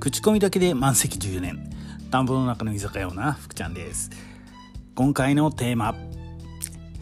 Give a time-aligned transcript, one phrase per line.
[0.00, 1.70] 口コミだけで満席14年。
[2.10, 4.08] 田んぼの中の居酒屋オーナー福ちゃんです。
[4.94, 5.94] 今回のテーマ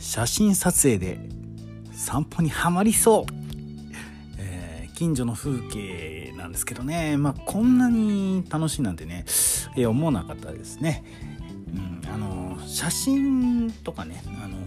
[0.01, 1.21] 写真撮影で
[1.93, 3.25] 散歩にはまりそう、
[4.37, 7.17] えー、近所の風景なんですけどね。
[7.17, 9.25] まあこんなに楽しいなんてね、
[9.77, 11.05] えー、思わなかったですね、
[11.73, 14.59] うん、あの写真とかねあの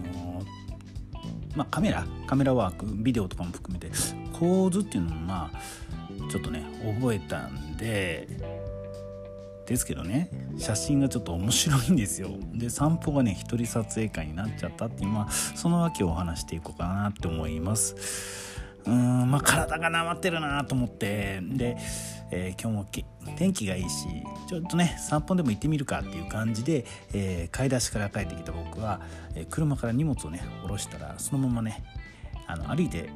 [1.54, 3.90] まあ、カメラカメラワークビデオとかも含めて
[4.32, 5.91] 構図っていうのもまあ
[6.32, 6.64] ちょっとね
[6.98, 8.26] 覚えたんで
[9.66, 12.30] ですけどね写真がちょっと面白いんですよ。
[12.54, 17.94] で散歩がね一人撮影会になっちゃったっていうまあその訳をお話していこうかなって思います。
[18.86, 21.40] うーんまあ体がなまってるなと思って。
[21.42, 21.76] で、
[22.30, 22.88] えー、今日
[23.26, 24.06] も天気がいいし
[24.48, 29.02] ちょっとね散歩でも行ってみるかっていう感じで、えー、買い出しから帰ってきた僕は、
[29.34, 31.84] えー、車から荷物をね下ろしたらそのままね
[32.46, 33.10] あの歩いて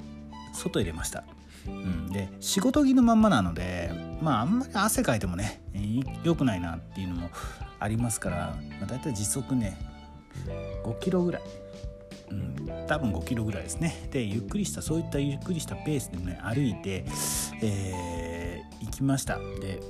[0.53, 1.25] 外へ出ました。
[1.67, 5.63] うん、で仕事着のまんまなのでまああんまり汗かいてもね
[6.25, 7.31] 良くないなっていうのも
[7.79, 8.37] ありますから、
[8.81, 9.79] まあ、大体時速ね
[10.85, 11.43] 5キロぐらい、
[12.31, 14.09] うん、多分5キロぐらいですね。
[14.11, 17.05] でゆっくりしたそういったゆっくりしたペースでね歩いて、
[17.63, 19.39] えー、行きました。
[19.61, 19.81] で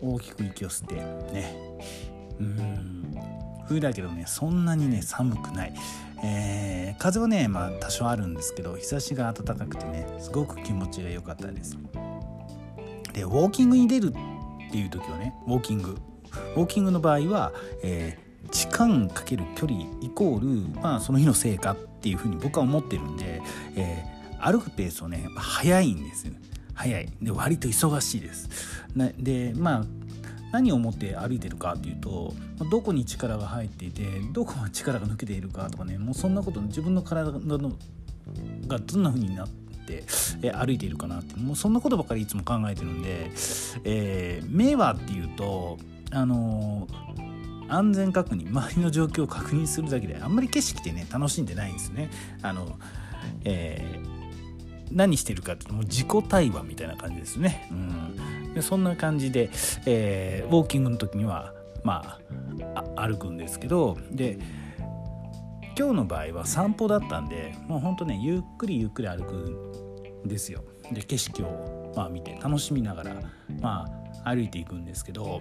[0.00, 0.94] 大きく息を吸って
[1.32, 1.54] ね。
[2.40, 3.16] うん。
[3.66, 5.74] 冬だけどねそんなにね寒くない。
[6.24, 11.76] えー、風はね、まあ、多少あるんですけど日差しが暖かくてねすごく気持ちが良かったです。
[13.12, 15.98] でウォーキングに出るっていう時はねウォーキング。
[16.56, 20.40] ウォーキングの場合は、えー、時間かける距離イコー
[20.74, 23.42] ル、まあ、その日の成果っていうふうに僕は思ってるんで、
[23.76, 26.32] えー、歩くペースをね速いんですよ。
[26.74, 27.08] 早い。
[27.20, 28.48] で割と忙しいです。
[29.18, 29.84] でまあ
[30.52, 32.34] 何を思って歩いてるかっていうと
[32.70, 37.72] どこに力が入っていてどこが力が抜けているかとかねもうそんなこと自分の体の
[38.68, 40.04] がどんな風になって、
[40.52, 43.30] 歩いているかなってもうそんなことばかりいつも考えてるんで、
[43.84, 45.76] えー、目はっていうと
[46.12, 52.10] あのー、安全確認周りの状況を確認するだけであんまり景色ってね楽しんでないんですね。
[52.42, 52.78] あの
[53.44, 54.11] えー
[54.94, 57.68] 何してるかっていうともう自己対話みたいな感じですね。
[57.70, 59.50] うん、でそんな感じで、
[59.86, 61.54] えー、ウォーキングの時には
[61.84, 62.18] ま
[62.74, 64.38] あ歩くんですけどで
[65.78, 69.34] 今日の場合は散歩だったんでもうほんとねゆっくりゆっくり歩く
[70.26, 70.64] んですよ。
[70.92, 73.14] で景色を、まあ、見て楽しみながら、
[73.60, 73.86] ま
[74.24, 75.40] あ、歩いていくんですけど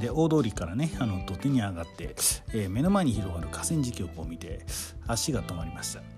[0.00, 2.14] で大通りからねあの土手に上がって、
[2.52, 4.60] えー、目の前に広がる河川敷をこう見て
[5.06, 6.15] 足が止まりました。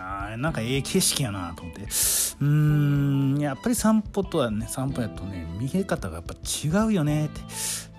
[0.00, 1.82] あなんかええ景色やなと思って。
[1.82, 7.40] うーんやっぱり散歩とはね散歩やとね見え方がやっぱ違うよねって。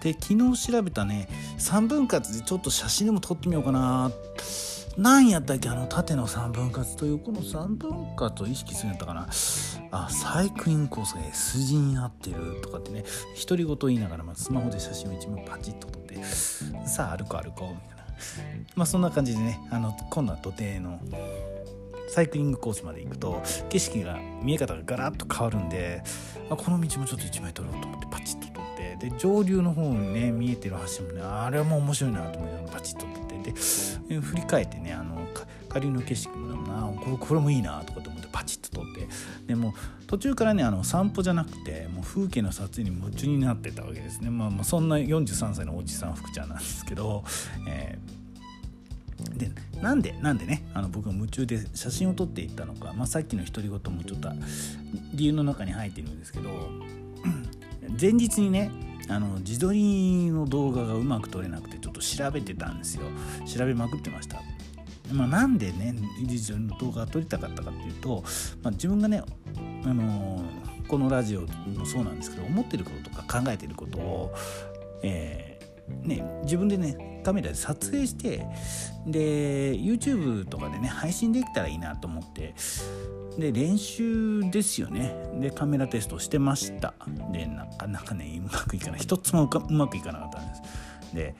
[0.02, 1.30] で昨日調べたね
[1.60, 4.12] 3分割でちょっと写真でも撮ってみようかな。
[4.98, 9.30] 何やったっけあの縦の3分割と横の3分割を意識するんやったかな。
[9.92, 13.04] あサイクリングコースが S 字になってるとかってね
[13.48, 16.16] 独り言言いながら、まあ、スマホで写真を一枚パチッと撮って
[16.86, 18.04] さあ歩こう歩こうみたいな。
[18.76, 21.00] まあそんな感じでねあの今度は土手の
[22.12, 26.04] サイクリングコースまで行くと景色が見え方がガラッと変わるんで
[26.50, 33.52] あこの道もちょっと1枚撮ろうと思ってパチッと撮ってで上流の方にね見えてる橋もねあれはもう面白いなと思いながらパチッと撮って
[34.10, 35.26] で振り返ってねあの
[35.70, 39.08] 下流の景色もなこれこれもいいなとかと思ってパチッと撮って
[39.48, 39.74] でも
[40.08, 44.30] 途中からねあの散歩じゃなくてもう風景の撮影に夢中になってたわけですね。
[44.30, 47.24] まあ、まあそんな43歳のおじさん福ちゃんなんですけど、
[47.70, 48.21] えー
[49.42, 54.30] でなんでなんでねあの僕が夢中で写真を撮っていったのか、まあ、さっきの独り言もちょっと
[55.14, 56.50] 理由の中に入ってるんですけど
[58.00, 58.72] 前日にね
[59.10, 63.04] あの自撮りの動画がうまく撮れなくてちょっと調べてたんですよ
[63.46, 64.42] 調べまくってました。
[65.12, 68.24] まあ、なんでね自撮りの動画が撮りたかったかっていうと、
[68.64, 69.22] まあ、自分がね
[69.84, 70.42] あの
[70.88, 74.34] このラジオもそうなんですけど思ってることとか考えてることを、
[75.04, 78.46] えーね、自分でねカメラで撮影して
[79.06, 82.54] で YouTube とかでね配信できたらいいなと思って
[83.38, 85.16] で練習ですよね。
[85.40, 86.94] でカメラテストしてました。
[87.32, 89.00] でなかなかねうまくいかない。
[89.00, 90.62] 一つもうまくいかなかったんです。
[91.16, 91.36] で、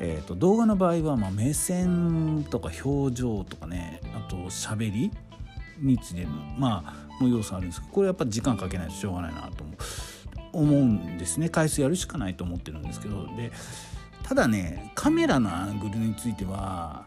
[0.00, 5.10] えーと、動画の場合はまあ目線とか表情とかねあと喋り
[5.78, 6.84] についてのま
[7.20, 9.76] あの要素あるんですけどこれやっぱ時間かけないとしょうがないなと思う
[10.52, 11.50] 思うんですね。
[11.50, 13.52] 回数やるしかないと思ってるんですけどで
[14.26, 17.06] ただねカメラのアングルについては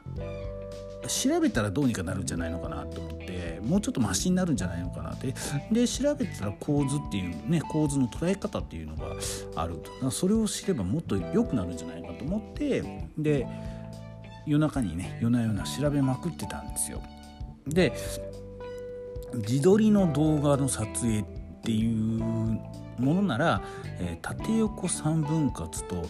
[1.07, 5.33] 調べたらどうにかなるんじゃないのかなと思ってもうちょっとマシになるんじゃないのかなって。
[5.71, 9.15] で調べたら構図っていうね構図の捉え方っていうのが
[9.55, 10.11] あると。
[10.11, 12.83] それを知ればもっと良くなるんじゃないかと思って
[13.17, 13.47] で
[14.45, 17.01] 夜中にね夜な夜な調べまくってたんですよ。
[17.67, 17.93] で
[19.35, 21.25] 自撮りの動画の撮影っ
[21.63, 22.19] ていう
[22.99, 23.61] ものなら、
[23.99, 26.07] えー、縦横3分割と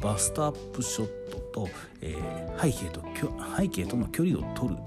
[0.00, 1.68] バストアップショットと、
[2.00, 3.02] えー、背景と
[3.56, 4.80] 背景との距離を取る、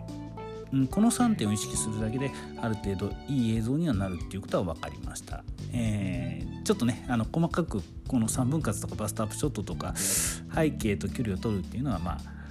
[0.74, 2.32] うん、この3点を意識するだけで
[2.62, 5.44] ある程度いい映像にはなるっていうことは分かりました、
[5.74, 12.43] えー、ちょっとねあの細かくこの3分割とかバストアップショットとか背景と距離を取るっていうのはまあ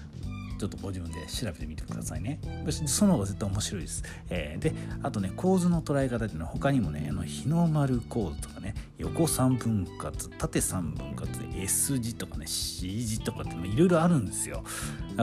[0.63, 2.39] ちょっとご自分で調べてみてくださいね。
[2.87, 4.73] その方が絶対面白いです、えー、で
[5.03, 11.29] あとね構図の捉え方っていうのは他にもねあの日の丸構図とかね横3分割縦3分割
[11.61, 14.63] S 字とかね C 字とかっていろいろあるんですよ。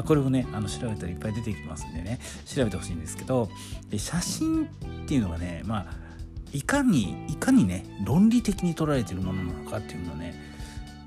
[0.06, 3.47] これをねあの調べたらいっぱい出てきますんでね調べてほしいんですけど
[3.89, 4.68] で写真っ
[5.07, 5.94] ていうのがねまあ
[6.51, 10.33] いかにいかにね論理的に捉えてるものなのかっていうのをね、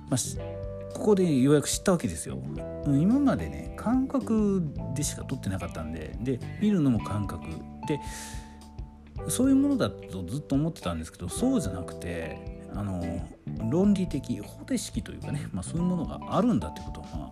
[0.09, 0.62] まあ
[0.95, 2.39] ここでようやく知ったわけですよ。
[2.87, 4.63] 今までね感覚
[4.95, 7.45] でしか撮ってなかったんでで見るのも感覚
[7.87, 8.01] で
[9.29, 13.29] そういうものだとずっと思ってたんですけどそうじゃなくてあの
[13.71, 17.31] 論理的方程式というかね、まあ、そういうものがあるんだってことを、まあ、よ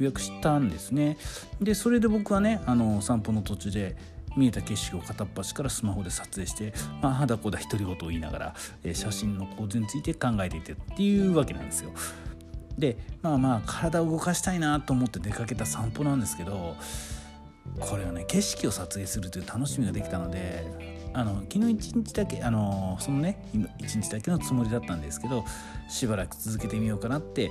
[0.00, 1.16] うやく知ったんですね。
[1.60, 3.96] でそれで僕はねあの散歩の途中で
[4.36, 6.72] 見えた景色を片っ端からスマホで撮影して、
[7.02, 8.54] まあ、肌こだ独り言を言いながら、
[8.84, 11.90] え写真の構図について考えていてっていうわけなんですよ。
[12.80, 16.76] でまあまあ体を動かしたいなと思って出かけた散歩なんですけど
[17.78, 20.64] これはね景色を撮影するという楽しみができたので
[21.12, 23.42] あの昨日一日だけあのそのね
[23.78, 25.44] 一日だけのつもりだったんですけど
[25.88, 27.50] しばらく続けてみようかなって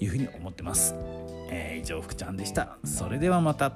[0.00, 0.94] いうふうに思ってます。
[1.48, 2.76] えー、以上福ちゃんでした。
[2.84, 3.72] それではまた。